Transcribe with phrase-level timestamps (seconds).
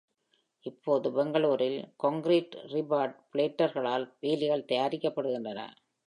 [0.65, 5.59] இப்போது பெங்களூரில் concrete rebar பிளேட்டர்களால் வேலிகள் தயாரிக்கப்படுகின்றன.